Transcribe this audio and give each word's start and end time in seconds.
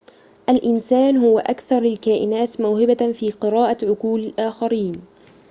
الإنسان 0.49 1.17
هو 1.17 1.39
أكثر 1.39 1.77
الكائنات 1.77 2.61
موهبةً 2.61 3.11
في 3.11 3.31
قراءة 3.31 3.77
عقول 3.85 4.19
الآخرين 4.23 4.91